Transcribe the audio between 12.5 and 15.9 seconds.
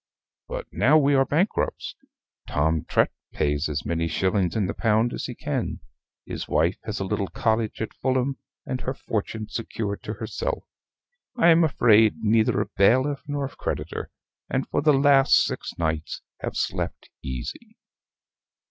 of bailiff nor of creditor: and for the last six